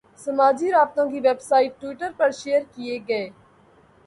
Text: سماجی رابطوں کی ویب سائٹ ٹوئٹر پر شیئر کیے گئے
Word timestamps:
سماجی 0.19 0.71
رابطوں 0.71 1.05
کی 1.11 1.19
ویب 1.19 1.39
سائٹ 1.41 1.79
ٹوئٹر 1.81 2.11
پر 2.17 2.31
شیئر 2.39 2.61
کیے 2.75 2.97
گئے 3.07 3.29